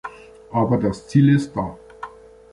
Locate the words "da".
1.55-1.77